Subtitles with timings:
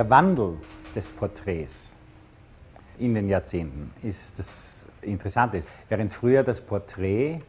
[0.00, 0.56] Der Wandel
[0.94, 1.94] des Porträts
[2.98, 5.60] in den Jahrzehnten ist das Interessante.
[5.90, 7.40] Während früher das Porträt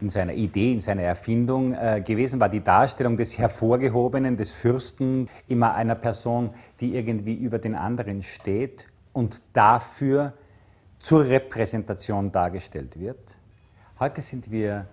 [0.00, 5.28] in seiner Idee, in seiner Erfindung äh, gewesen war, die Darstellung des Hervorgehobenen, des Fürsten,
[5.48, 10.32] immer einer Person, die irgendwie über den anderen steht und dafür
[10.98, 13.36] zur Repräsentation dargestellt wird.
[13.98, 14.86] Heute sind wir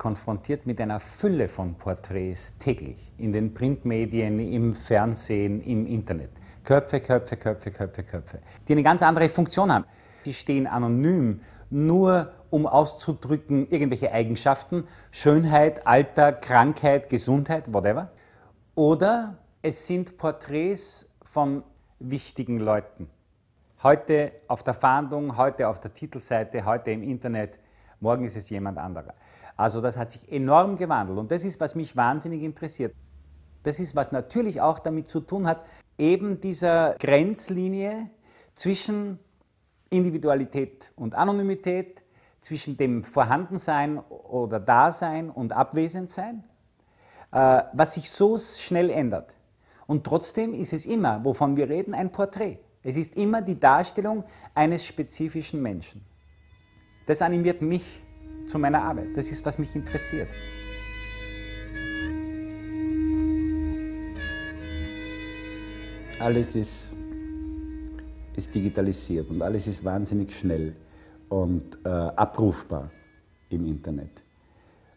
[0.00, 6.30] konfrontiert mit einer Fülle von Porträts täglich in den Printmedien, im Fernsehen, im Internet.
[6.64, 9.84] Köpfe, Köpfe, Köpfe, Köpfe, Köpfe, die eine ganz andere Funktion haben.
[10.24, 18.10] Sie stehen anonym, nur um auszudrücken irgendwelche Eigenschaften, Schönheit, Alter, Krankheit, Gesundheit, whatever.
[18.74, 21.62] Oder es sind Porträts von
[21.98, 23.10] wichtigen Leuten.
[23.82, 27.58] Heute auf der Fahndung, heute auf der Titelseite, heute im Internet,
[28.00, 29.12] morgen ist es jemand anderer.
[29.56, 32.94] Also das hat sich enorm gewandelt und das ist, was mich wahnsinnig interessiert.
[33.62, 35.64] Das ist, was natürlich auch damit zu tun hat,
[35.98, 38.08] eben dieser Grenzlinie
[38.54, 39.18] zwischen
[39.90, 42.02] Individualität und Anonymität,
[42.40, 46.44] zwischen dem Vorhandensein oder Dasein und Abwesendsein,
[47.32, 49.34] äh, was sich so schnell ändert.
[49.86, 52.58] Und trotzdem ist es immer, wovon wir reden, ein Porträt.
[52.82, 56.04] Es ist immer die Darstellung eines spezifischen Menschen.
[57.06, 58.02] Das animiert mich
[58.46, 59.08] zu meiner Arbeit.
[59.16, 60.28] Das ist, was mich interessiert.
[66.18, 66.96] Alles ist,
[68.36, 70.74] ist digitalisiert und alles ist wahnsinnig schnell
[71.30, 72.90] und äh, abrufbar
[73.48, 74.22] im Internet.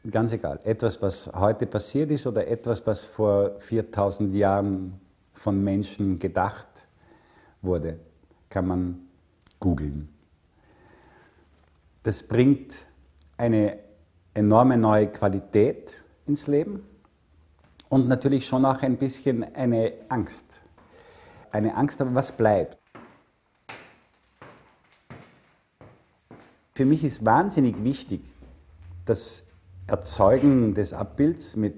[0.09, 4.99] Ganz egal, etwas, was heute passiert ist oder etwas, was vor 4000 Jahren
[5.33, 6.85] von Menschen gedacht
[7.61, 7.99] wurde,
[8.49, 8.99] kann man
[9.61, 10.09] googeln.
[12.03, 12.85] Das bringt
[13.37, 13.79] eine
[14.33, 16.83] enorme neue Qualität ins Leben
[17.89, 20.61] und natürlich schon auch ein bisschen eine Angst.
[21.51, 22.77] Eine Angst, aber was bleibt.
[26.73, 28.21] Für mich ist wahnsinnig wichtig,
[29.05, 29.47] das
[29.85, 31.75] Erzeugen des Abbilds mit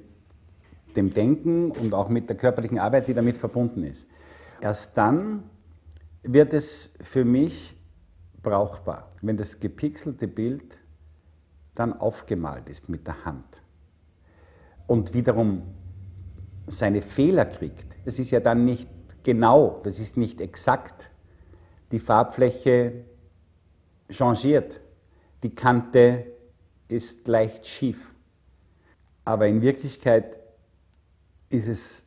[0.95, 4.07] dem Denken und auch mit der körperlichen Arbeit, die damit verbunden ist.
[4.61, 5.43] Erst dann
[6.23, 7.75] wird es für mich
[8.41, 10.79] brauchbar, wenn das gepixelte Bild
[11.75, 13.61] dann aufgemalt ist mit der Hand
[14.87, 15.63] und wiederum
[16.67, 17.97] seine Fehler kriegt.
[18.05, 18.89] Es ist ja dann nicht
[19.23, 21.11] genau, das ist nicht exakt.
[21.91, 23.05] Die Farbfläche
[24.09, 24.81] changiert,
[25.43, 26.25] die Kante
[26.87, 28.15] ist leicht schief.
[29.23, 30.39] Aber in Wirklichkeit
[31.49, 32.05] ist es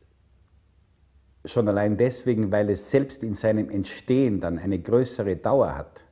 [1.45, 6.05] schon allein deswegen, weil es selbst in seinem Entstehen dann eine größere Dauer hat,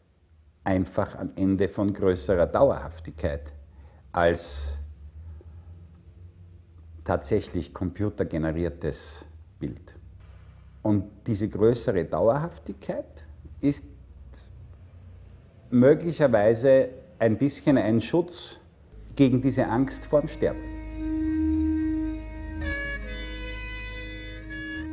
[0.67, 3.53] einfach am Ende von größerer Dauerhaftigkeit
[4.11, 4.77] als
[7.05, 9.25] tatsächlich computergeneriertes
[9.59, 9.95] Bild.
[10.83, 13.25] Und diese größere Dauerhaftigkeit
[13.61, 13.85] ist
[15.69, 18.59] möglicherweise ein bisschen ein Schutz
[19.15, 20.59] gegen diese Angst vorm Sterben.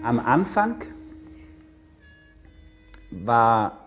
[0.04, 0.84] Am Anfang
[3.10, 3.83] war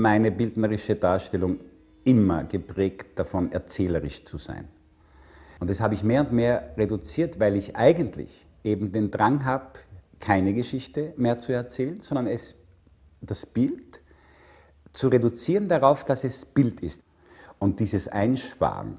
[0.00, 1.60] meine bildnerische Darstellung
[2.04, 4.68] immer geprägt davon, erzählerisch zu sein.
[5.58, 9.78] Und das habe ich mehr und mehr reduziert, weil ich eigentlich eben den Drang habe,
[10.20, 12.54] keine Geschichte mehr zu erzählen, sondern es,
[13.20, 14.00] das Bild
[14.92, 17.02] zu reduzieren darauf, dass es Bild ist.
[17.58, 18.98] Und dieses Einsparen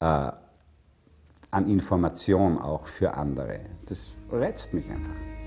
[0.00, 0.32] äh,
[1.50, 3.60] an Information auch für andere.
[3.86, 5.41] Das reizt mich einfach.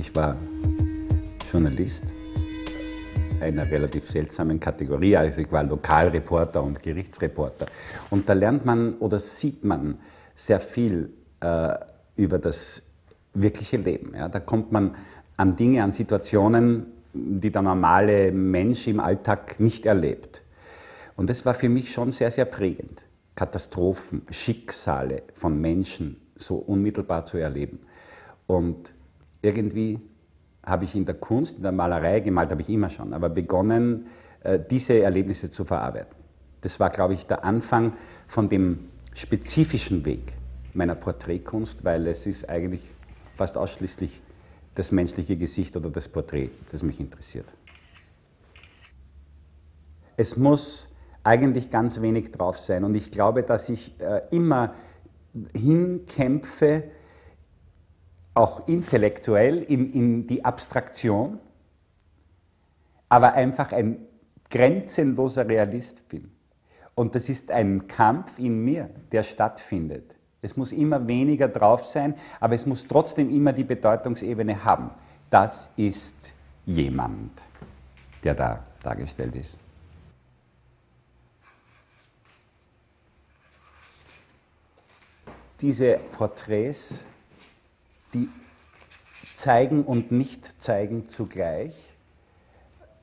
[0.00, 0.34] Ich war
[1.52, 2.04] Journalist
[3.38, 5.14] einer relativ seltsamen Kategorie.
[5.14, 7.66] Also ich war Lokalreporter und Gerichtsreporter.
[8.08, 9.98] Und da lernt man oder sieht man
[10.34, 11.10] sehr viel
[11.40, 11.74] äh,
[12.16, 12.82] über das
[13.34, 14.14] wirkliche Leben.
[14.16, 14.30] Ja?
[14.30, 14.94] Da kommt man
[15.36, 20.40] an Dinge, an Situationen, die der normale Mensch im Alltag nicht erlebt.
[21.14, 23.04] Und das war für mich schon sehr, sehr prägend.
[23.34, 27.80] Katastrophen, Schicksale von Menschen so unmittelbar zu erleben.
[28.46, 28.94] Und
[29.42, 30.00] irgendwie
[30.64, 34.06] habe ich in der Kunst, in der Malerei, gemalt habe ich immer schon, aber begonnen,
[34.42, 36.14] äh, diese Erlebnisse zu verarbeiten.
[36.60, 37.94] Das war, glaube ich, der Anfang
[38.26, 40.34] von dem spezifischen Weg
[40.74, 42.92] meiner Porträtkunst, weil es ist eigentlich
[43.36, 44.20] fast ausschließlich
[44.74, 47.46] das menschliche Gesicht oder das Porträt, das mich interessiert.
[50.16, 50.88] Es muss
[51.24, 54.74] eigentlich ganz wenig drauf sein und ich glaube, dass ich äh, immer
[55.54, 56.84] hinkämpfe,
[58.40, 61.38] auch intellektuell in, in die Abstraktion,
[63.08, 63.98] aber einfach ein
[64.48, 66.30] grenzenloser Realist bin.
[66.94, 70.16] Und das ist ein Kampf in mir, der stattfindet.
[70.42, 74.90] Es muss immer weniger drauf sein, aber es muss trotzdem immer die Bedeutungsebene haben.
[75.28, 76.32] Das ist
[76.64, 77.42] jemand,
[78.24, 79.58] der da dargestellt ist.
[85.60, 87.04] Diese Porträts,
[88.14, 88.28] die
[89.34, 91.74] zeigen und nicht zeigen zugleich,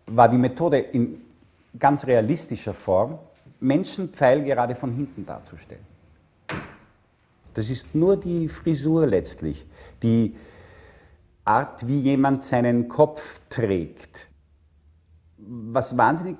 [0.05, 1.21] war die Methode in
[1.77, 3.19] ganz realistischer Form,
[3.59, 5.85] Menschen pfeilgerade von hinten darzustellen.
[7.53, 9.65] Das ist nur die Frisur letztlich,
[10.03, 10.35] die
[11.43, 14.27] Art, wie jemand seinen Kopf trägt.
[15.37, 16.37] Was wahnsinnig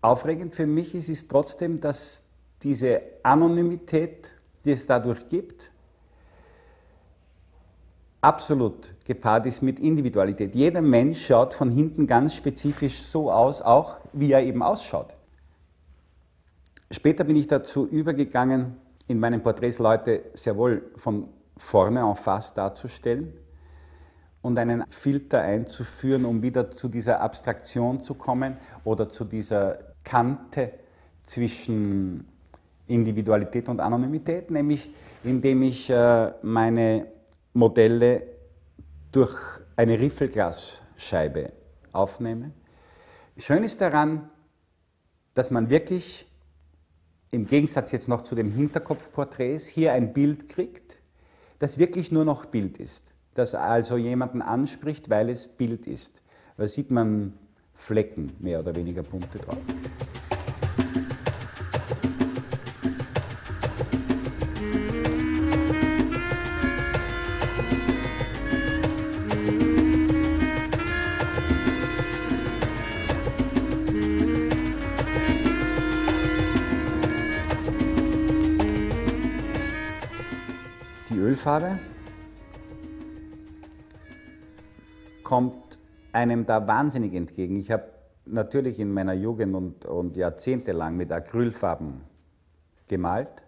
[0.00, 2.22] aufregend für mich ist, ist trotzdem, dass
[2.62, 4.32] diese Anonymität,
[4.64, 5.71] die es dadurch gibt,
[8.22, 10.54] absolut gepaart ist mit Individualität.
[10.54, 15.14] Jeder Mensch schaut von hinten ganz spezifisch so aus, auch wie er eben ausschaut.
[16.90, 18.76] Später bin ich dazu übergegangen,
[19.08, 23.32] in meinen Porträts Leute sehr wohl von vorne en face darzustellen
[24.40, 30.72] und einen Filter einzuführen, um wieder zu dieser Abstraktion zu kommen oder zu dieser Kante
[31.24, 32.28] zwischen
[32.86, 34.92] Individualität und Anonymität, nämlich
[35.24, 37.06] indem ich äh, meine
[37.52, 38.22] Modelle
[39.10, 39.38] durch
[39.76, 41.52] eine Riffelglasscheibe
[41.92, 42.52] aufnehme.
[43.36, 44.30] Schön ist daran,
[45.34, 46.26] dass man wirklich
[47.30, 50.98] im Gegensatz jetzt noch zu den Hinterkopfporträts, hier ein Bild kriegt,
[51.58, 53.12] das wirklich nur noch Bild ist.
[53.34, 56.22] Das also jemanden anspricht, weil es Bild ist.
[56.58, 57.32] Da sieht man
[57.74, 59.56] Flecken, mehr oder weniger bunte drauf.
[81.42, 81.76] Ölfarbe
[85.24, 85.76] kommt
[86.12, 87.56] einem da wahnsinnig entgegen.
[87.56, 87.82] Ich habe
[88.26, 92.02] natürlich in meiner Jugend und, und jahrzehntelang mit Acrylfarben
[92.86, 93.42] gemalt.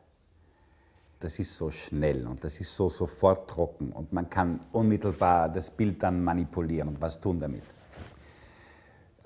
[1.20, 5.70] Das ist so schnell und das ist so sofort trocken und man kann unmittelbar das
[5.70, 7.62] Bild dann manipulieren und was tun damit.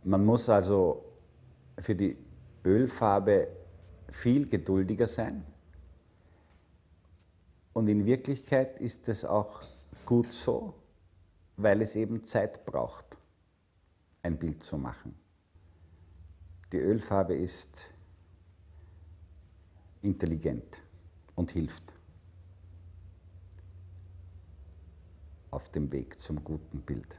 [0.04, 1.06] Man muss also
[1.78, 2.18] für die
[2.66, 3.48] Ölfarbe
[4.10, 5.42] viel geduldiger sein
[7.72, 9.62] und in Wirklichkeit ist es auch
[10.06, 10.74] gut so,
[11.56, 13.18] weil es eben Zeit braucht,
[14.22, 15.14] ein Bild zu machen.
[16.72, 17.90] Die Ölfarbe ist
[20.02, 20.82] intelligent
[21.34, 21.94] und hilft
[25.50, 27.18] auf dem Weg zum guten Bild.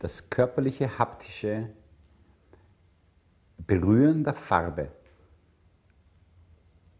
[0.00, 1.68] Das körperliche, haptische
[3.58, 4.90] Berühren der Farbe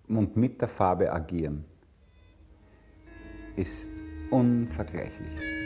[0.06, 1.64] und mit der Farbe agieren
[3.56, 3.90] ist
[4.30, 5.59] unvergleichlich.